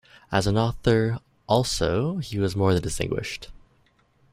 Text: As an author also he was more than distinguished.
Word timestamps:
As 0.31 0.47
an 0.47 0.57
author 0.57 1.19
also 1.45 2.17
he 2.17 2.39
was 2.39 2.55
more 2.55 2.73
than 2.73 2.81
distinguished. 2.81 3.49